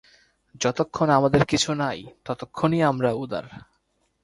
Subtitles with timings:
[0.61, 3.45] যতক্ষণ আমাদের কিছু নাই, ততক্ষণই আমরা উদার।